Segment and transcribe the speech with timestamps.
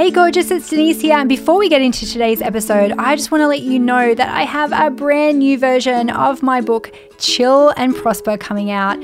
[0.00, 1.18] Hey, gorgeous, it's Denise here.
[1.18, 4.34] And before we get into today's episode, I just want to let you know that
[4.34, 8.98] I have a brand new version of my book, Chill and Prosper, coming out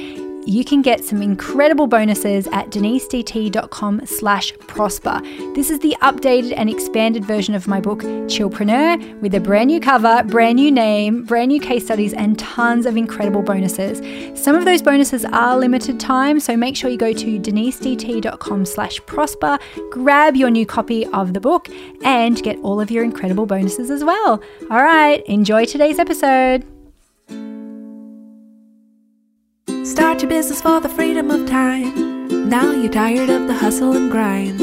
[0.46, 5.20] you can get some incredible bonuses at denisedt.com slash prosper.
[5.54, 9.80] This is the updated and expanded version of my book, Chillpreneur, with a brand new
[9.80, 14.00] cover, brand new name, brand new case studies, and tons of incredible bonuses.
[14.40, 19.04] Some of those bonuses are limited time, so make sure you go to denisedt.com slash
[19.06, 19.58] prosper,
[19.90, 21.68] grab your new copy of the book,
[22.04, 24.40] and get all of your incredible bonuses as well.
[24.70, 26.64] All right, enjoy today's episode.
[29.86, 32.48] Start your business for the freedom of time.
[32.48, 34.58] Now you're tired of the hustle and grind.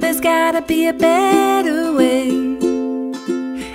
[0.00, 2.28] There's gotta be a better way.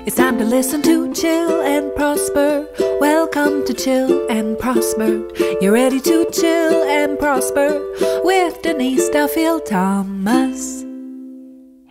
[0.07, 2.67] It's time to listen to Chill and Prosper.
[2.99, 5.29] Welcome to Chill and Prosper.
[5.61, 7.79] You're ready to chill and prosper
[8.23, 10.88] with Denise Duffield Thomas.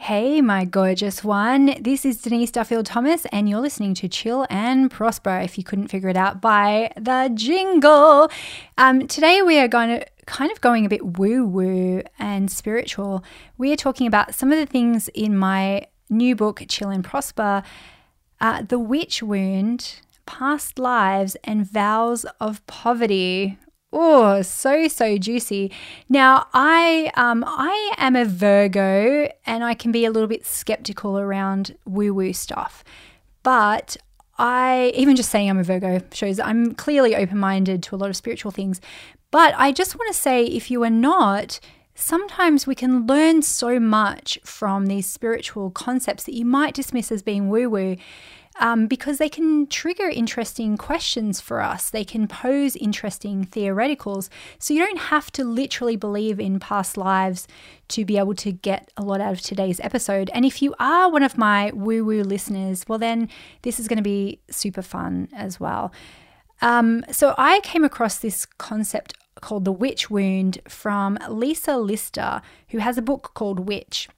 [0.09, 1.75] Hey, my gorgeous one.
[1.83, 5.89] This is Denise Duffield Thomas, and you're listening to Chill and Prosper, if you couldn't
[5.89, 8.31] figure it out by the jingle.
[8.79, 13.23] Um, today, we are going to kind of going a bit woo woo and spiritual.
[13.59, 17.63] We are talking about some of the things in my new book, Chill and Prosper
[18.41, 23.59] uh, The Witch Wound, Past Lives, and Vows of Poverty.
[23.91, 25.73] Oh, so so juicy.
[26.09, 31.19] Now, I um I am a Virgo and I can be a little bit skeptical
[31.19, 32.85] around woo-woo stuff.
[33.43, 33.97] But
[34.37, 38.17] I even just saying I'm a Virgo shows I'm clearly open-minded to a lot of
[38.17, 38.81] spiritual things.
[39.31, 41.59] But I just want to say if you are not,
[41.95, 47.23] sometimes we can learn so much from these spiritual concepts that you might dismiss as
[47.23, 47.97] being woo-woo
[48.59, 51.91] um, because they can trigger interesting questions for us.
[51.91, 54.29] They can pose interesting theoreticals.
[54.59, 57.47] So you don't have to literally believe in past lives
[57.89, 60.31] to be able to get a lot out of today's episode.
[60.35, 63.29] And if you are one of my woo woo listeners, well, then
[63.63, 65.93] this is going to be super fun as well.
[66.61, 72.79] Um, so I came across this concept called the witch wound from Lisa Lister, who
[72.79, 74.09] has a book called Witch.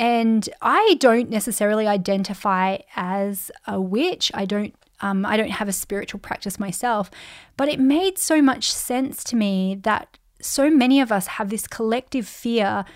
[0.00, 4.32] And I don't necessarily identify as a witch.
[4.32, 7.10] I don't um, I don't have a spiritual practice myself,
[7.58, 11.66] but it made so much sense to me that so many of us have this
[11.66, 12.86] collective fear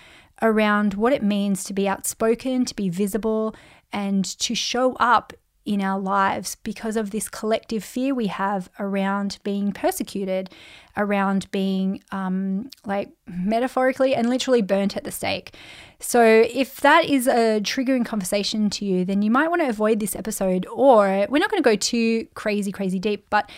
[0.41, 3.55] around what it means to be outspoken, to be visible,
[3.93, 5.31] and to show up
[5.65, 10.49] in our lives because of this collective fear we have around being persecuted,
[10.95, 15.55] around being um, like metaphorically and literally burnt at the stake.
[15.99, 19.99] So, if that is a triggering conversation to you, then you might want to avoid
[19.99, 23.49] this episode, or we're not going to go too crazy, crazy deep, but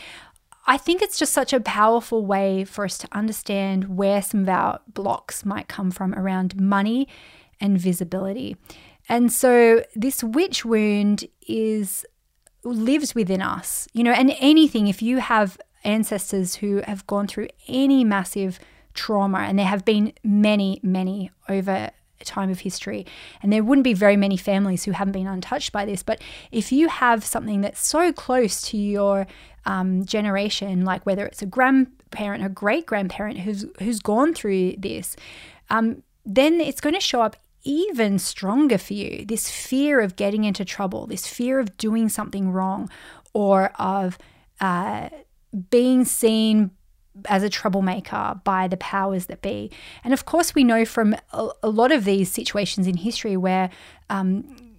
[0.70, 4.50] I think it's just such a powerful way for us to understand where some of
[4.50, 7.08] our blocks might come from around money
[7.62, 8.58] and visibility.
[9.10, 12.06] And so this witch wound is
[12.64, 17.48] lives within us, you know, and anything, if you have ancestors who have gone through
[17.68, 18.60] any massive
[18.94, 21.92] trauma, and there have been many, many over
[22.26, 23.06] time of history,
[23.42, 26.04] and there wouldn't be very many families who haven't been untouched by this.
[26.04, 29.28] But if you have something that's so close to your
[29.66, 35.16] um, generation, like whether it's a grandparent, a great grandparent who's who's gone through this,
[35.70, 40.44] um, then it's going to show up even stronger for you this fear of getting
[40.44, 42.90] into trouble, this fear of doing something wrong,
[43.34, 44.18] or of
[44.62, 45.10] uh,
[45.70, 46.72] being seen
[47.26, 49.72] as a troublemaker by the powers that be.
[50.04, 53.70] And of course, we know from a, a lot of these situations in history where
[54.10, 54.74] um,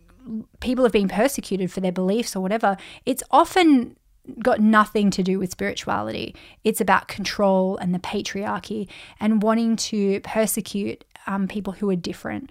[0.60, 3.96] people have been persecuted for their beliefs or whatever, it's often
[4.40, 6.34] got nothing to do with spirituality.
[6.64, 8.88] It's about control and the patriarchy
[9.20, 12.50] and wanting to persecute um, people who are different.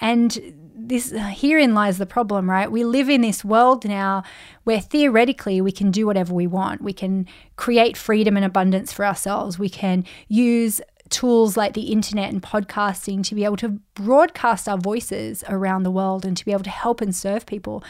[0.00, 2.70] And this herein lies the problem, right?
[2.70, 4.22] We live in this world now
[4.64, 6.80] where theoretically we can do whatever we want.
[6.80, 9.58] We can create freedom and abundance for ourselves.
[9.58, 10.80] We can use
[11.10, 15.90] tools like the internet and podcasting to be able to broadcast our voices around the
[15.90, 17.82] world and to be able to help and serve people.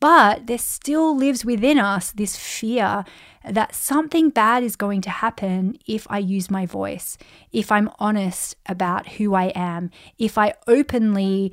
[0.00, 3.04] But there still lives within us this fear
[3.48, 7.16] that something bad is going to happen if I use my voice,
[7.52, 11.52] if I'm honest about who I am, if I openly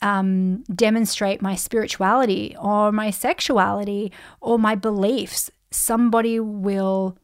[0.00, 7.16] um, demonstrate my spirituality or my sexuality or my beliefs, somebody will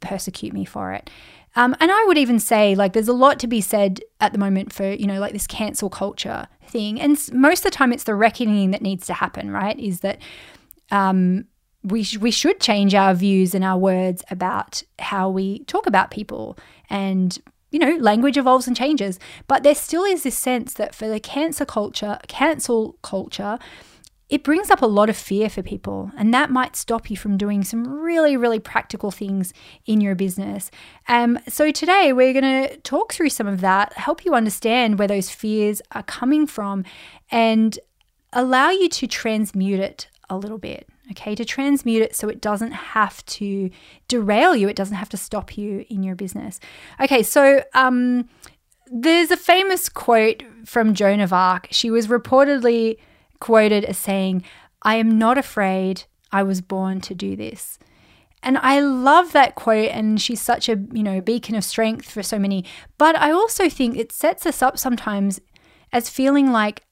[0.00, 1.10] persecute me for it.
[1.58, 4.38] Um, and I would even say, like, there's a lot to be said at the
[4.38, 7.00] moment for, you know, like this cancel culture thing.
[7.00, 9.76] And most of the time, it's the reckoning that needs to happen, right?
[9.76, 10.20] Is that
[10.92, 11.46] um,
[11.82, 16.12] we, sh- we should change our views and our words about how we talk about
[16.12, 16.56] people
[16.88, 17.36] and
[17.72, 19.18] you know, language evolves and changes.
[19.48, 23.58] But there still is this sense that for the cancer culture, cancel culture,
[24.28, 27.38] it brings up a lot of fear for people, and that might stop you from
[27.38, 29.54] doing some really, really practical things
[29.86, 30.70] in your business.
[31.08, 35.08] Um, so, today we're going to talk through some of that, help you understand where
[35.08, 36.84] those fears are coming from,
[37.30, 37.78] and
[38.32, 40.88] allow you to transmute it a little bit.
[41.12, 43.70] Okay, to transmute it so it doesn't have to
[44.08, 46.60] derail you, it doesn't have to stop you in your business.
[47.00, 48.28] Okay, so um,
[48.92, 51.68] there's a famous quote from Joan of Arc.
[51.70, 52.98] She was reportedly
[53.40, 54.42] quoted as saying,
[54.82, 57.78] I am not afraid, I was born to do this.
[58.42, 62.22] And I love that quote, and she's such a you know beacon of strength for
[62.22, 62.64] so many.
[62.96, 65.40] But I also think it sets us up sometimes
[65.92, 66.82] as feeling like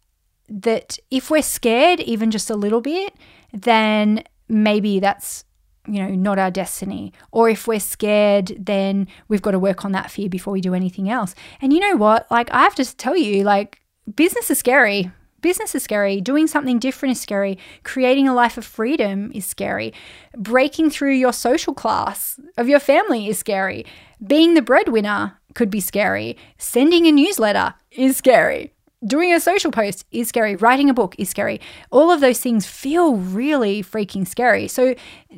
[0.48, 3.14] that if we're scared even just a little bit,
[3.52, 5.44] then maybe that's
[5.86, 7.12] you know not our destiny.
[7.30, 10.74] Or if we're scared then we've got to work on that fear before we do
[10.74, 11.34] anything else.
[11.60, 12.28] And you know what?
[12.28, 13.80] Like i have to tell you like
[14.16, 15.12] business is scary
[15.46, 19.94] business is scary doing something different is scary creating a life of freedom is scary
[20.36, 23.86] breaking through your social class of your family is scary
[24.26, 28.72] being the breadwinner could be scary sending a newsletter is scary
[29.04, 31.60] doing a social post is scary, writing a book is scary.
[31.92, 34.66] All of those things feel really freaking scary.
[34.66, 34.94] So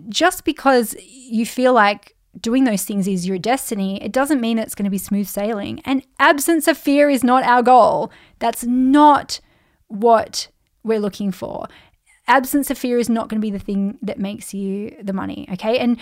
[0.09, 4.75] just because you feel like doing those things is your destiny, it doesn't mean it's
[4.75, 5.81] going to be smooth sailing.
[5.85, 8.11] And absence of fear is not our goal.
[8.39, 9.41] That's not
[9.89, 10.49] what
[10.85, 11.67] we're looking for.
[12.27, 15.49] Absence of fear is not going to be the thing that makes you the money,
[15.53, 15.79] okay?
[15.79, 15.99] And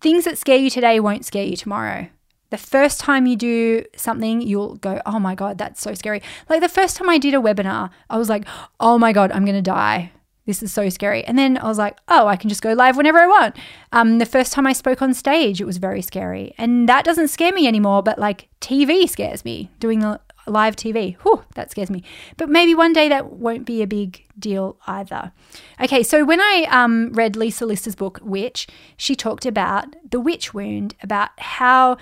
[0.00, 2.08] things that scare you today won't scare you tomorrow.
[2.50, 6.20] The first time you do something, you'll go, oh my God, that's so scary.
[6.50, 8.44] Like the first time I did a webinar, I was like,
[8.78, 10.12] oh my God, I'm going to die.
[10.44, 11.24] This is so scary.
[11.24, 13.56] And then I was like, oh, I can just go live whenever I want.
[13.92, 16.52] Um, the first time I spoke on stage, it was very scary.
[16.58, 19.70] And that doesn't scare me anymore, but like TV scares me.
[19.78, 22.02] Doing the live TV, whew, that scares me.
[22.36, 25.32] But maybe one day that won't be a big deal either.
[25.80, 28.66] Okay, so when I um, read Lisa Lister's book, Witch,
[28.96, 31.96] she talked about the witch wound, about how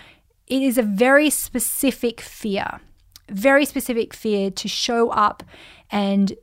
[0.46, 2.80] it is a very specific fear,
[3.28, 5.42] very specific fear to show up
[5.90, 6.34] and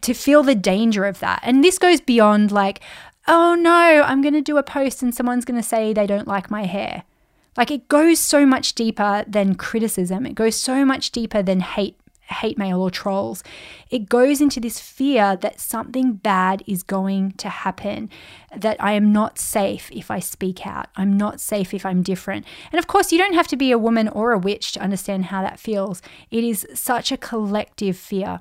[0.00, 1.40] to feel the danger of that.
[1.42, 2.80] And this goes beyond like,
[3.26, 6.28] oh no, I'm going to do a post and someone's going to say they don't
[6.28, 7.04] like my hair.
[7.58, 10.24] Like it goes so much deeper than criticism.
[10.24, 11.98] It goes so much deeper than hate
[12.30, 13.42] hate mail or trolls.
[13.90, 18.10] It goes into this fear that something bad is going to happen,
[18.54, 20.88] that I am not safe if I speak out.
[20.94, 22.44] I'm not safe if I'm different.
[22.70, 25.26] And of course, you don't have to be a woman or a witch to understand
[25.26, 26.02] how that feels.
[26.30, 28.40] It is such a collective fear.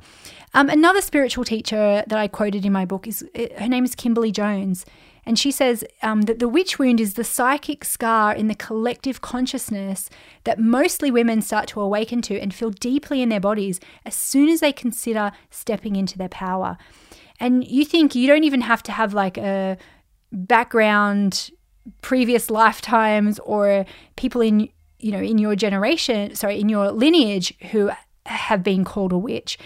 [0.54, 3.25] Um, another spiritual teacher that I quoted in my book is
[3.58, 4.86] her name is Kimberly Jones.
[5.27, 9.19] And she says um, that the witch wound is the psychic scar in the collective
[9.19, 10.09] consciousness
[10.45, 14.47] that mostly women start to awaken to and feel deeply in their bodies as soon
[14.47, 16.77] as they consider stepping into their power.
[17.41, 19.77] And you think you don't even have to have like a
[20.31, 21.50] background,
[22.01, 23.85] previous lifetimes, or
[24.15, 27.91] people in you know in your generation, sorry, in your lineage who
[28.25, 29.59] have been called a witch.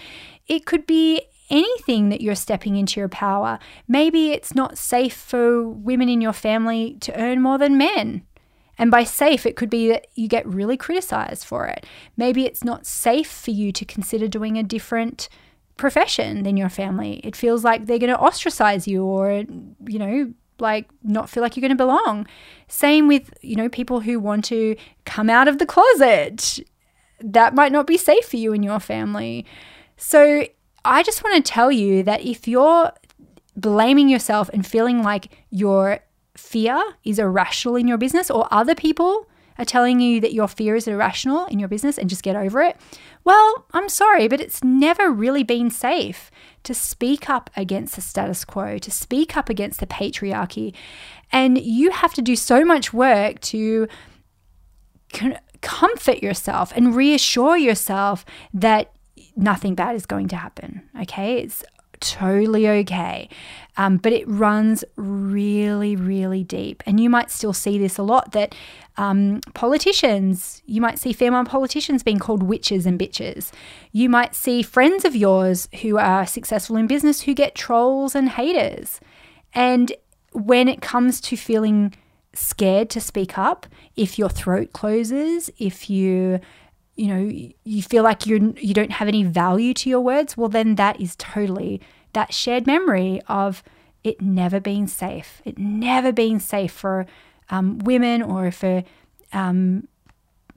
[0.48, 1.22] It could be
[1.52, 3.58] anything that you're stepping into your power.
[3.86, 8.22] Maybe it's not safe for women in your family to earn more than men.
[8.78, 11.86] And by safe, it could be that you get really criticized for it.
[12.16, 15.28] Maybe it's not safe for you to consider doing a different
[15.76, 17.20] profession than your family.
[17.22, 19.44] It feels like they're going to ostracize you or,
[19.86, 22.26] you know, like not feel like you're going to belong.
[22.66, 24.74] Same with, you know, people who want to
[25.04, 26.60] come out of the closet.
[27.20, 29.44] That might not be safe for you and your family.
[29.96, 30.46] So
[30.84, 32.92] I just want to tell you that if you're
[33.56, 36.00] blaming yourself and feeling like your
[36.36, 40.74] fear is irrational in your business or other people are telling you that your fear
[40.74, 42.76] is irrational in your business and just get over it,
[43.22, 46.30] well, I'm sorry, but it's never really been safe
[46.64, 50.74] to speak up against the status quo, to speak up against the patriarchy.
[51.30, 53.88] And you have to do so much work to
[55.60, 58.24] comfort yourself and reassure yourself
[58.54, 58.92] that
[59.36, 60.82] nothing bad is going to happen.
[61.00, 61.38] Okay.
[61.38, 61.64] It's
[62.02, 63.28] totally okay.
[63.76, 66.82] Um, but it runs really, really deep.
[66.84, 68.54] And you might still see this a lot that
[68.96, 73.52] um, politicians, you might see female politicians being called witches and bitches.
[73.92, 78.28] You might see friends of yours who are successful in business who get trolls and
[78.28, 79.00] haters.
[79.54, 79.92] And
[80.32, 81.94] when it comes to feeling
[82.34, 86.40] scared to speak up, if your throat closes, if you
[86.96, 87.30] you know
[87.64, 91.00] you feel like you you don't have any value to your words well then that
[91.00, 91.80] is totally
[92.12, 93.62] that shared memory of
[94.04, 97.06] it never being safe it never being safe for
[97.50, 98.82] um, women or for
[99.32, 99.86] um,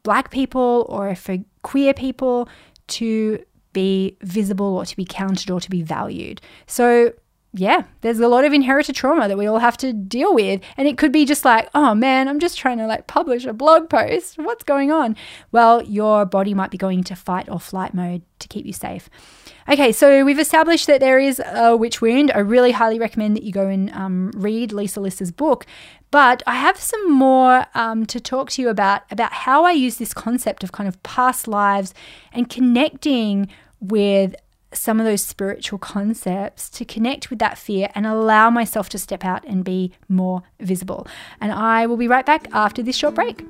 [0.04, 2.48] black people or for queer people
[2.88, 6.40] to be visible or to be counted or to be valued.
[6.66, 7.12] So
[7.58, 10.62] yeah, there's a lot of inherited trauma that we all have to deal with.
[10.76, 13.54] And it could be just like, oh man, I'm just trying to like publish a
[13.54, 14.38] blog post.
[14.38, 15.16] What's going on?
[15.52, 19.10] Well, your body might be going into fight or flight mode to keep you safe.
[19.70, 22.32] Okay, so we've established that there is a witch wound.
[22.36, 25.66] I really highly recommend that you go and um, read Lisa Lister's book.
[26.12, 29.98] But I have some more um, to talk to you about about how I use
[29.98, 31.94] this concept of kind of past lives
[32.32, 34.36] and connecting with
[34.76, 39.24] some of those spiritual concepts to connect with that fear and allow myself to step
[39.24, 41.08] out and be more visible.
[41.40, 43.44] And I will be right back after this short break.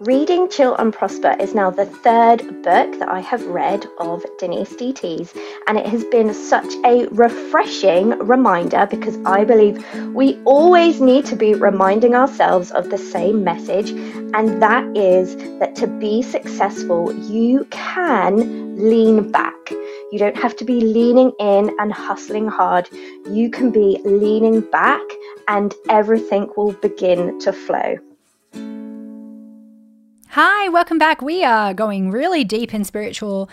[0.00, 4.74] Reading Chill and Prosper is now the third book that I have read of Denise
[4.74, 5.32] DT's,
[5.66, 9.82] and it has been such a refreshing reminder because I believe
[10.14, 13.88] we always need to be reminding ourselves of the same message,
[14.34, 19.70] and that is that to be successful, you can lean back.
[20.12, 22.86] You don't have to be leaning in and hustling hard.
[23.30, 25.00] You can be leaning back,
[25.48, 27.96] and everything will begin to flow.
[30.38, 31.22] Hi, welcome back.
[31.22, 33.48] We are going really deep and spiritual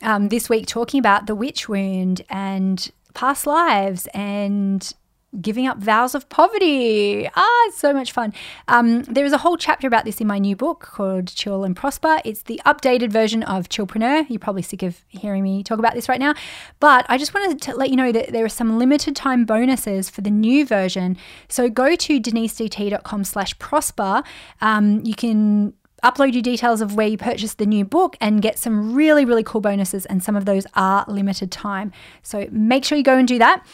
[0.00, 4.92] um, this week, talking about the witch wound and past lives and
[5.40, 7.28] giving up vows of poverty.
[7.34, 8.32] Ah, it's so much fun.
[8.68, 11.74] Um, there is a whole chapter about this in my new book called Chill and
[11.74, 12.20] Prosper.
[12.24, 14.30] It's the updated version of Chillpreneur.
[14.30, 16.34] You're probably sick of hearing me talk about this right now,
[16.78, 20.08] but I just wanted to let you know that there are some limited time bonuses
[20.08, 21.16] for the new version.
[21.48, 24.22] So go to denisedt.com slash prosper.
[24.60, 28.58] Um, you can upload your details of where you purchased the new book and get
[28.58, 30.06] some really, really cool bonuses.
[30.06, 31.92] And some of those are limited time.
[32.22, 33.64] So make sure you go and do that.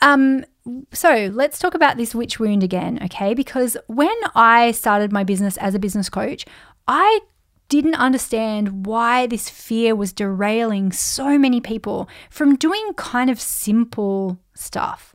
[0.00, 0.44] Um,
[0.92, 3.34] so let's talk about this witch wound again, okay?
[3.34, 6.44] Because when I started my business as a business coach,
[6.86, 7.20] I
[7.68, 14.38] didn't understand why this fear was derailing so many people from doing kind of simple
[14.54, 15.14] stuff.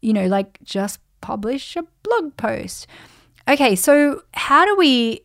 [0.00, 2.86] You know, like just publish a blog post.
[3.46, 5.20] Okay, so how do we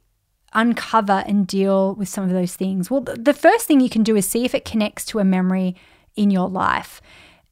[0.56, 2.90] uncover and deal with some of those things?
[2.90, 5.76] Well, the first thing you can do is see if it connects to a memory
[6.16, 7.02] in your life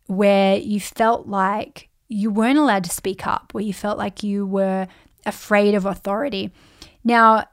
[0.08, 4.46] where you felt like you weren't allowed to speak up, where you felt like you
[4.46, 4.88] were
[5.26, 6.52] afraid of authority.
[7.04, 7.46] Now,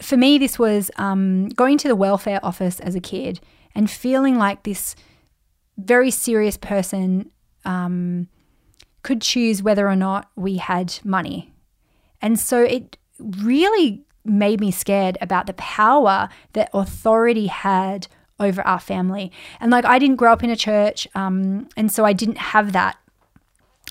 [0.00, 3.40] for me, this was um, going to the welfare office as a kid
[3.74, 4.94] and feeling like this
[5.78, 7.30] very serious person
[7.64, 8.28] um,
[9.02, 11.52] could choose whether or not we had money.
[12.20, 18.80] And so it really made me scared about the power that authority had over our
[18.80, 19.32] family.
[19.60, 22.72] And like, I didn't grow up in a church, um, and so I didn't have
[22.72, 22.98] that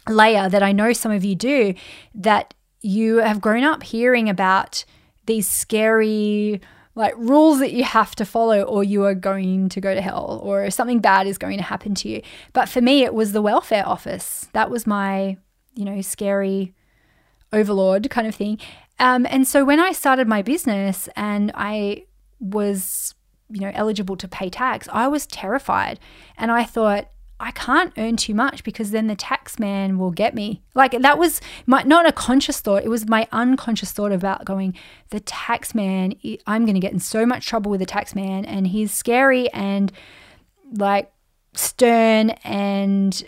[0.08, 1.74] layer that I know some of you do,
[2.14, 4.86] that you have grown up hearing about
[5.26, 6.62] these scary
[6.94, 10.40] like rules that you have to follow or you are going to go to hell
[10.44, 12.22] or something bad is going to happen to you.
[12.54, 14.48] But for me it was the welfare office.
[14.54, 15.38] That was my,
[15.74, 16.74] you know, scary
[17.52, 18.60] overlord kind of thing.
[19.00, 22.06] Um, and so when I started my business and I
[22.40, 23.14] was,
[23.50, 26.00] you know, eligible to pay tax, I was terrified.
[26.38, 30.34] And I thought, I can't earn too much because then the tax man will get
[30.34, 30.64] me.
[30.74, 34.74] Like that was my not a conscious thought, it was my unconscious thought about going,
[35.10, 36.14] the tax man,
[36.48, 39.50] I'm going to get in so much trouble with the tax man and he's scary
[39.52, 39.92] and
[40.78, 41.12] like
[41.54, 43.22] stern and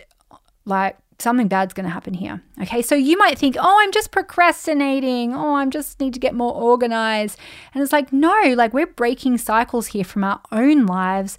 [0.64, 2.42] like something bad's going to happen here.
[2.62, 5.34] Okay, so you might think, oh, I'm just procrastinating.
[5.34, 7.38] Oh, I'm just need to get more organized.
[7.74, 11.36] And it's like, no, like we're breaking cycles here from our own lives.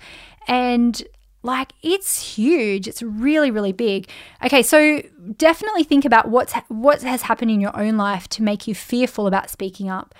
[0.47, 1.01] And
[1.43, 2.87] like it's huge.
[2.87, 4.09] It's really, really big.
[4.43, 5.01] Okay, so
[5.37, 9.27] definitely think about what's what has happened in your own life to make you fearful
[9.27, 10.13] about speaking up.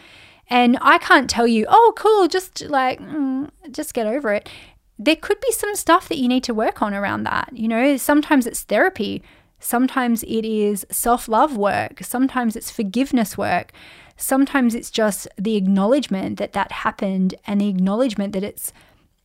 [0.49, 4.49] And I can't tell you, oh, cool, just like, mm, just get over it.
[4.97, 7.49] There could be some stuff that you need to work on around that.
[7.53, 9.21] You know, sometimes it's therapy.
[9.59, 12.03] Sometimes it is self love work.
[12.03, 13.71] Sometimes it's forgiveness work.
[14.17, 18.73] Sometimes it's just the acknowledgement that that happened and the acknowledgement that it's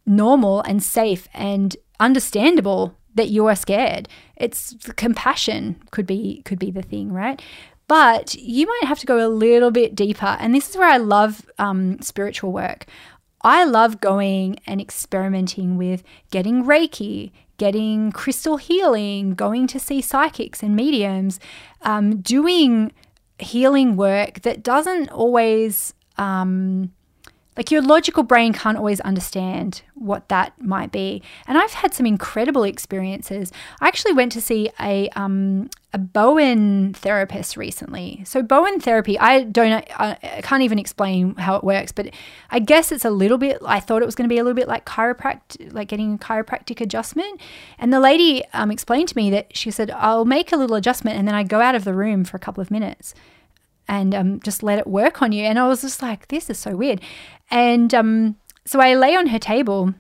[0.07, 4.09] normal and safe and understandable that you are scared.
[4.37, 7.41] It's compassion could be could be the thing, right?
[7.87, 10.97] But you might have to go a little bit deeper, and this is where I
[10.97, 12.87] love um, spiritual work.
[13.43, 20.63] I love going and experimenting with getting Reiki, getting crystal healing, going to see psychics
[20.63, 21.41] and mediums,
[21.83, 22.93] um, doing
[23.39, 26.93] healing work that doesn't always um,
[27.57, 31.23] Like your logical brain can't always understand what that might be.
[31.47, 33.53] And I've had some incredible experiences.
[33.81, 38.23] I actually went to see a um, a Bowen therapist recently.
[38.27, 42.11] So Bowen therapy, I don't, I can't even explain how it works, but
[42.51, 43.59] I guess it's a little bit.
[43.65, 46.19] I thought it was going to be a little bit like chiropractic, like getting a
[46.19, 47.41] chiropractic adjustment.
[47.79, 51.17] And the lady um, explained to me that she said, "I'll make a little adjustment,
[51.17, 53.15] and then I go out of the room for a couple of minutes."
[53.89, 55.45] And um, just let it work on you.
[55.45, 57.01] And I was just like, this is so weird.
[57.51, 59.95] And um, so I lay on her table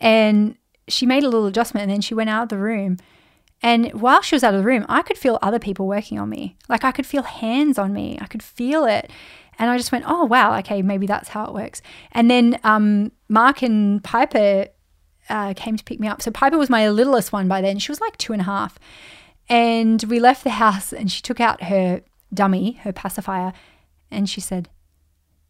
[0.00, 0.56] and
[0.88, 2.98] she made a little adjustment and then she went out of the room.
[3.62, 6.30] And while she was out of the room, I could feel other people working on
[6.30, 6.56] me.
[6.68, 9.10] Like I could feel hands on me, I could feel it.
[9.58, 11.82] And I just went, oh, wow, okay, maybe that's how it works.
[12.12, 14.68] And then um, Mark and Piper
[15.28, 16.22] uh, came to pick me up.
[16.22, 17.78] So Piper was my littlest one by then.
[17.78, 18.78] She was like two and a half.
[19.50, 23.52] And we left the house and she took out her dummy, her pacifier,
[24.10, 24.68] and she said,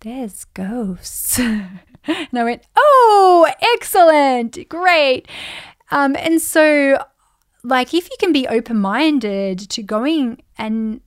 [0.01, 1.39] There's ghosts.
[1.39, 1.81] and
[2.35, 5.29] I went, Oh, excellent, great.
[5.91, 7.03] Um, and so,
[7.65, 11.01] like, if you can be open minded to going and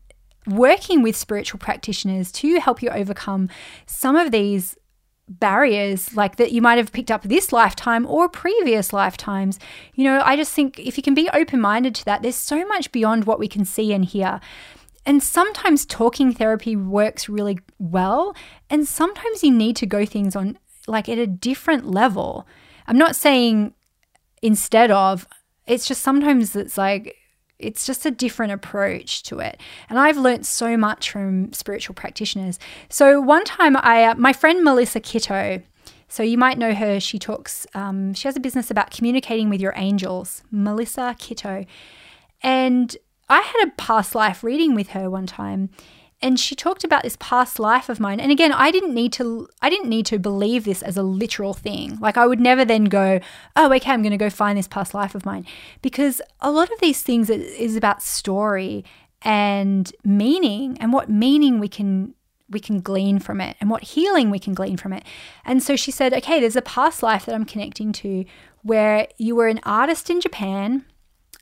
[0.45, 3.49] working with spiritual practitioners to help you overcome
[3.85, 4.77] some of these
[5.29, 9.59] barriers like that you might have picked up this lifetime or previous lifetimes.
[9.95, 12.65] You know, I just think if you can be open minded to that, there's so
[12.67, 14.41] much beyond what we can see and hear.
[15.05, 18.35] And sometimes talking therapy works really well.
[18.69, 20.57] And sometimes you need to go things on
[20.87, 22.47] like at a different level.
[22.87, 23.73] I'm not saying
[24.41, 25.27] instead of,
[25.65, 27.15] it's just sometimes it's like,
[27.59, 29.59] it's just a different approach to it.
[29.89, 32.59] And I've learnt so much from spiritual practitioners.
[32.89, 35.61] So one time I, uh, my friend Melissa Kitto,
[36.09, 36.99] so you might know her.
[36.99, 41.65] She talks, um, she has a business about communicating with your angels, Melissa Kitto.
[42.41, 42.95] And
[43.29, 45.69] I had a past life reading with her one time
[46.23, 48.19] and she talked about this past life of mine.
[48.19, 51.53] And again i didn't need to i didn't need to believe this as a literal
[51.53, 51.99] thing.
[51.99, 53.19] Like i would never then go
[53.55, 55.45] oh okay i'm going to go find this past life of mine.
[55.81, 58.85] Because a lot of these things is about story
[59.21, 62.15] and meaning and what meaning we can
[62.49, 65.03] we can glean from it and what healing we can glean from it.
[65.45, 68.23] And so she said okay there's a past life that i'm connecting to
[68.61, 70.85] where you were an artist in japan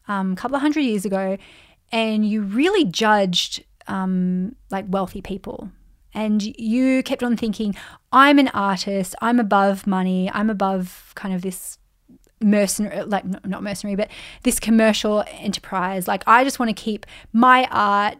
[0.08, 1.38] um, a couple of hundred years ago
[1.91, 5.71] and you really judged um, like wealthy people.
[6.13, 7.75] And you kept on thinking,
[8.12, 11.77] I'm an artist, I'm above money, I'm above kind of this
[12.41, 14.10] mercenary, like not mercenary, but
[14.43, 16.08] this commercial enterprise.
[16.08, 18.17] Like, I just want to keep my art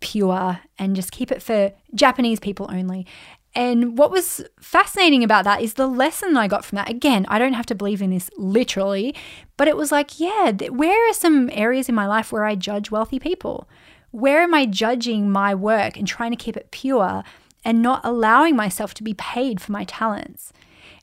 [0.00, 3.06] pure and just keep it for Japanese people only.
[3.54, 6.88] And what was fascinating about that is the lesson I got from that.
[6.88, 9.14] Again, I don't have to believe in this literally,
[9.56, 12.90] but it was like, yeah, where are some areas in my life where I judge
[12.90, 13.68] wealthy people?
[14.12, 17.24] Where am I judging my work and trying to keep it pure
[17.64, 20.52] and not allowing myself to be paid for my talents?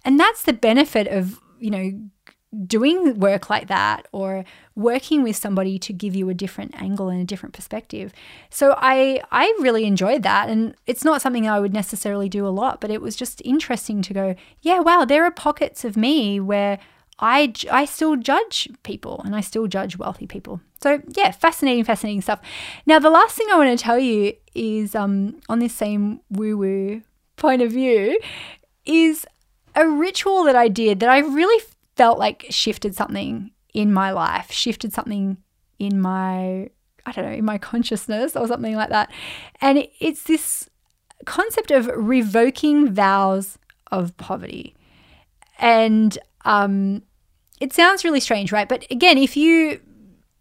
[0.06, 1.92] And that's the benefit of, you know,
[2.66, 7.22] doing work like that or working with somebody to give you a different angle and
[7.22, 8.14] a different perspective.
[8.50, 12.50] So I I really enjoyed that and it's not something I would necessarily do a
[12.50, 16.40] lot, but it was just interesting to go, yeah, wow, there are pockets of me
[16.40, 16.80] where
[17.20, 20.62] I, I still judge people and I still judge wealthy people.
[20.82, 22.40] So, yeah, fascinating, fascinating stuff.
[22.86, 26.58] Now, the last thing I want to tell you is um, on this same woo
[26.58, 27.02] woo
[27.36, 28.20] point of view
[28.86, 29.26] is
[29.76, 31.64] a ritual that I did that I really
[31.98, 35.38] felt like shifted something in my life, shifted something
[35.80, 36.70] in my,
[37.06, 39.12] I don't know, in my consciousness or something like that.
[39.62, 40.70] And it's this
[41.26, 43.58] concept of revoking vows
[43.92, 44.76] of poverty.
[45.60, 47.04] And um,
[47.60, 48.70] it sounds really strange, right?
[48.70, 49.80] But again, if you,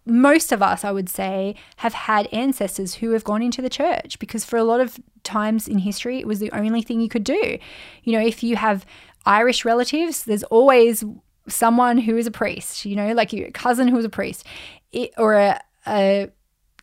[0.05, 4.19] most of us, I would say, have had ancestors who have gone into the church
[4.19, 7.25] because for a lot of times in history, it was the only thing you could
[7.25, 7.59] do.
[8.05, 8.85] You know, if you have
[9.25, 11.05] Irish relatives, there's always
[11.49, 14.45] someone who is a priest, you know, like your cousin who was a priest,
[14.93, 16.31] it, or a, a,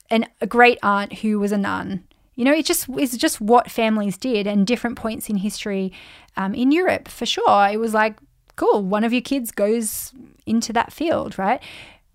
[0.09, 2.03] an, a great aunt who was a nun.
[2.35, 5.93] You know, it just is just what families did, and different points in history
[6.35, 7.69] um, in Europe for sure.
[7.71, 8.17] It was like,
[8.55, 10.13] cool, one of your kids goes
[10.45, 11.61] into that field, right?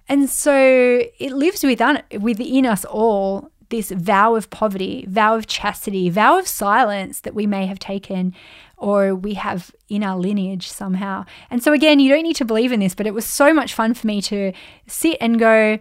[0.08, 6.08] And so it lives within within us all this vow of poverty, vow of chastity,
[6.10, 8.34] vow of silence that we may have taken
[8.76, 11.24] or we have in our lineage somehow.
[11.50, 13.74] And so, again, you don't need to believe in this, but it was so much
[13.74, 14.52] fun for me to
[14.86, 15.78] sit and go,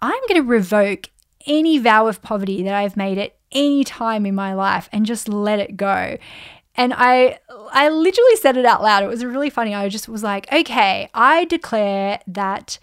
[0.00, 1.10] I'm going to revoke
[1.46, 5.28] any vow of poverty that I've made at any time in my life and just
[5.28, 6.18] let it go.
[6.74, 7.38] And I
[7.72, 9.02] I literally said it out loud.
[9.02, 9.74] It was really funny.
[9.74, 12.78] I just was like, okay, I declare that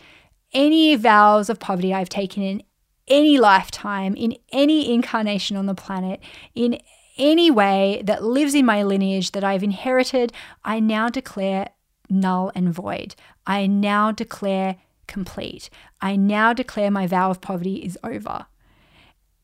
[0.54, 2.64] any vows of poverty I've taken in
[3.08, 6.20] any lifetime, in any incarnation on the planet,
[6.54, 6.80] in
[7.18, 11.70] any way that lives in my lineage that I've inherited, I now declare
[12.10, 13.16] null and void.
[13.48, 15.70] I now declare complete.
[16.02, 18.48] I now declare my vow of poverty is over.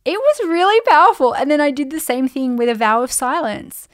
[0.04, 1.34] It was really powerful.
[1.34, 3.88] And then I did the same thing with a vow of silence.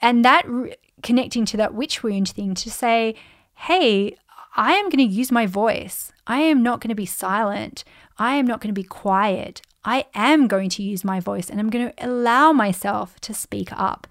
[0.00, 3.14] And that re- connecting to that witch wound thing to say,
[3.54, 4.16] hey,
[4.56, 6.12] I am going to use my voice.
[6.26, 7.84] I am not going to be silent.
[8.18, 9.62] I am not going to be quiet.
[9.84, 13.70] I am going to use my voice and I'm going to allow myself to speak
[13.72, 14.06] up.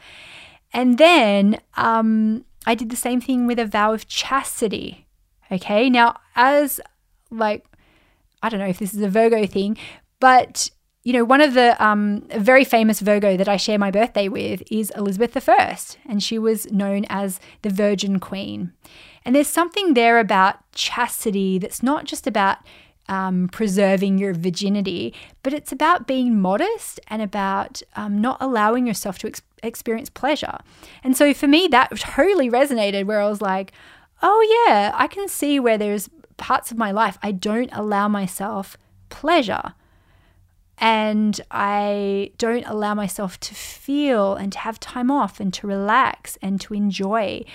[0.74, 5.06] And then um, I did the same thing with a vow of chastity.
[5.52, 6.80] Okay, now, as
[7.30, 7.66] like,
[8.42, 9.78] I don't know if this is a Virgo thing,
[10.20, 10.70] but
[11.04, 14.62] you know, one of the um, very famous Virgo that I share my birthday with
[14.70, 18.74] is Elizabeth I, and she was known as the Virgin Queen.
[19.24, 22.58] And there's something there about chastity that's not just about
[23.10, 29.18] um, preserving your virginity, but it's about being modest and about um, not allowing yourself
[29.20, 30.58] to ex- experience pleasure.
[31.04, 33.72] And so for me, that totally resonated where I was like,
[34.22, 38.78] oh, yeah, I can see where there's parts of my life I don't allow myself
[39.10, 39.74] pleasure.
[40.80, 46.38] And I don't allow myself to feel and to have time off and to relax
[46.40, 47.46] and to enjoy.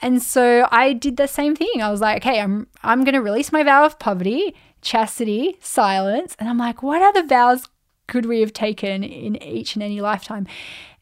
[0.00, 1.82] And so I did the same thing.
[1.82, 6.36] I was like, okay, I'm I'm going to release my vow of poverty chastity, silence.
[6.38, 7.68] And I'm like, what other vows
[8.08, 10.46] could we have taken in each and any lifetime?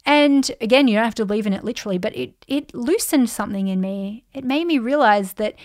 [0.07, 3.69] And again, you don't have to believe in it literally, but it, it loosened something
[3.69, 4.25] in me.
[4.33, 5.57] It made me realize that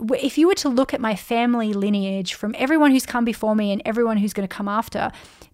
[0.00, 3.72] if you were to look at my family lineage from everyone who's come before me
[3.72, 5.10] and everyone who's going to come after,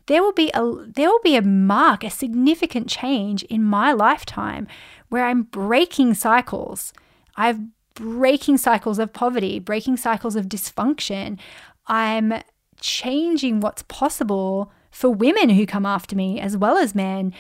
[0.07, 4.67] there will be a there will be a mark, a significant change in my lifetime
[5.09, 6.93] where I'm breaking cycles.
[7.37, 7.61] I've
[7.95, 11.39] breaking cycles of poverty, breaking cycles of dysfunction.
[11.87, 12.43] I'm
[12.81, 17.33] changing what's possible for women who come after me as well as men.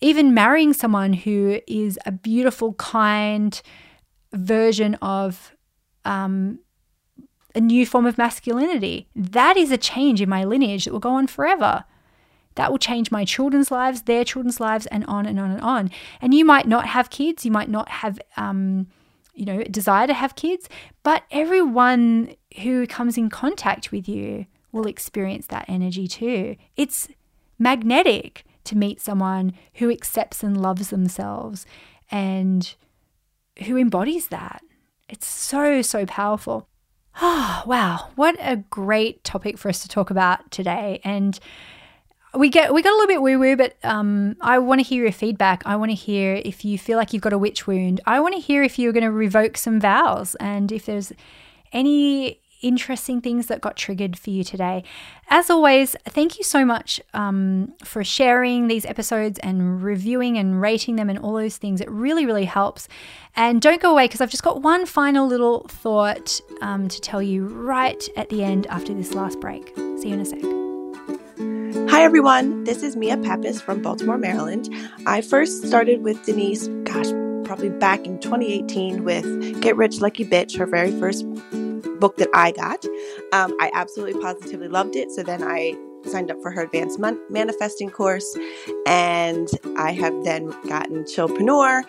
[0.00, 3.60] Even marrying someone who is a beautiful, kind
[4.32, 5.52] version of
[6.04, 6.58] um,
[7.54, 9.08] a new form of masculinity.
[9.14, 11.84] That is a change in my lineage that will go on forever.
[12.56, 15.90] That will change my children's lives, their children's lives, and on and on and on.
[16.20, 18.88] And you might not have kids, you might not have um,
[19.34, 20.68] you know, desire to have kids,
[21.02, 26.56] but everyone who comes in contact with you will experience that energy too.
[26.76, 27.08] It's
[27.58, 31.66] magnetic to meet someone who accepts and loves themselves
[32.10, 32.74] and
[33.64, 34.62] who embodies that.
[35.08, 36.68] It's so, so powerful.
[37.20, 38.10] Oh, wow.
[38.16, 41.00] What a great topic for us to talk about today.
[41.04, 41.38] And
[42.36, 45.02] we get we got a little bit woo woo, but um, I want to hear
[45.02, 45.62] your feedback.
[45.64, 48.00] I want to hear if you feel like you've got a witch wound.
[48.06, 51.12] I want to hear if you're going to revoke some vows and if there's
[51.72, 54.82] any interesting things that got triggered for you today.
[55.28, 60.96] As always, thank you so much um, for sharing these episodes and reviewing and rating
[60.96, 61.80] them and all those things.
[61.80, 62.88] It really, really helps.
[63.36, 67.22] And don't go away because I've just got one final little thought um, to tell
[67.22, 69.74] you right at the end after this last break.
[69.76, 70.63] See you in a sec.
[71.74, 72.62] Hi, everyone.
[72.62, 74.68] This is Mia Pappas from Baltimore, Maryland.
[75.06, 77.10] I first started with Denise, gosh,
[77.44, 81.26] probably back in 2018 with Get Rich Lucky Bitch, her very first
[81.98, 82.84] book that I got.
[83.32, 85.10] Um, I absolutely positively loved it.
[85.10, 88.38] So then I signed up for her advanced man- manifesting course
[88.86, 91.82] and I have then gotten Chillpreneur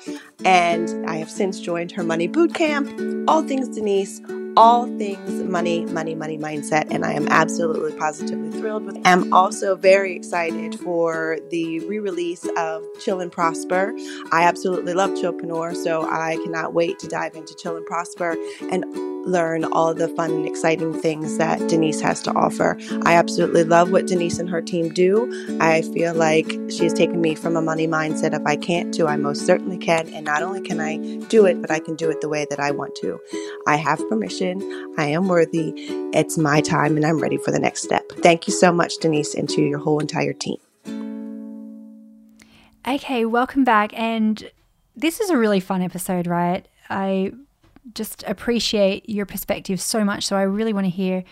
[0.43, 2.89] and I have since joined her money boot camp.
[3.29, 4.19] All things Denise,
[4.57, 8.97] all things money, money, money mindset, and I am absolutely positively thrilled with.
[9.05, 13.93] I'm also very excited for the re-release of Chill and Prosper.
[14.31, 18.35] I absolutely love Chillpreneur, so I cannot wait to dive into Chill and Prosper
[18.71, 18.85] and
[19.25, 22.77] learn all the fun and exciting things that Denise has to offer.
[23.05, 25.57] I absolutely love what Denise and her team do.
[25.59, 29.15] I feel like she's taken me from a money mindset if I can't do, I
[29.15, 30.13] most certainly can.
[30.13, 32.59] And not only can I do it, but I can do it the way that
[32.59, 33.19] I want to.
[33.67, 34.44] I have permission.
[34.97, 35.73] I am worthy.
[36.13, 38.03] It's my time and I'm ready for the next step.
[38.19, 40.57] Thank you so much, Denise, and to your whole entire team.
[42.87, 43.97] Okay, welcome back.
[43.97, 44.51] And
[44.95, 46.67] this is a really fun episode, right?
[46.89, 47.31] I
[47.93, 50.25] just appreciate your perspective so much.
[50.25, 51.23] So I really want to hear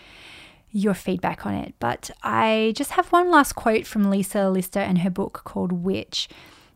[0.72, 1.74] your feedback on it.
[1.78, 6.28] But I just have one last quote from Lisa Lister and her book called Witch.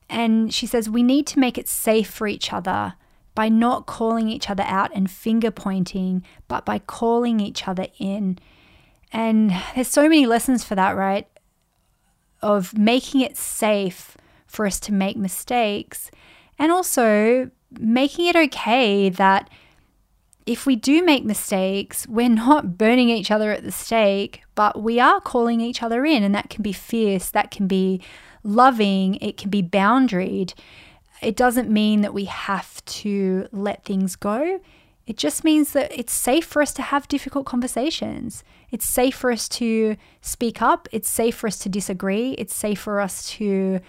[0.09, 2.95] And she says, We need to make it safe for each other
[3.39, 8.37] by not calling each other out and finger pointing, but by calling each other in.
[9.13, 11.29] And there's so many lessons for that, right?
[12.43, 14.17] Of making it safe
[14.49, 16.11] for us to make mistakes
[16.59, 19.49] and also making it okay that
[20.45, 24.99] if we do make mistakes, we're not burning each other at the stake, but we
[24.99, 26.25] are calling each other in.
[26.25, 28.03] And that can be fierce, that can be
[28.43, 30.55] loving, it can be boundaried.
[31.23, 34.61] It doesn't mean that we have to let things go.
[35.07, 38.45] It just means that it's safe for us to have difficult conversations.
[38.71, 40.87] It's safe for us to speak up.
[40.93, 42.33] It's safe for us to disagree.
[42.33, 43.81] It's safe for us to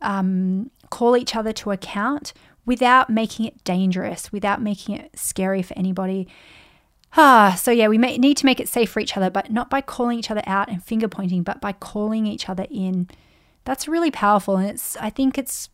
[0.00, 2.32] um, call each other to account
[2.66, 6.26] without making it dangerous, without making it scary for anybody.
[7.16, 9.70] Ah, so yeah, we may, need to make it safe for each other, but not
[9.70, 13.08] by calling each other out and finger pointing, but by calling each other in.
[13.64, 14.96] That's really powerful, and it's.
[14.96, 15.70] I think it's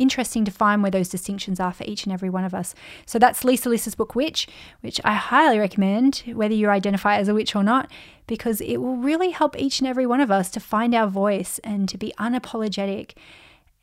[0.00, 2.74] interesting to find where those distinctions are for each and every one of us.
[3.06, 4.48] So that's Lisa Lister's book Witch,
[4.80, 7.90] which I highly recommend, whether you identify as a witch or not,
[8.26, 11.60] because it will really help each and every one of us to find our voice
[11.62, 13.12] and to be unapologetic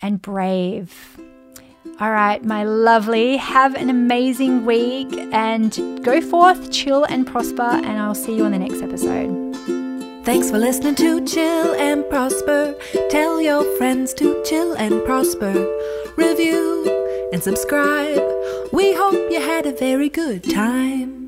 [0.01, 1.17] and brave.
[1.99, 7.99] All right, my lovely, have an amazing week and go forth, chill and prosper, and
[7.99, 9.55] I'll see you on the next episode.
[10.23, 12.75] Thanks for listening to Chill and Prosper.
[13.09, 15.53] Tell your friends to chill and prosper.
[16.17, 18.19] Review and subscribe.
[18.71, 21.26] We hope you had a very good time.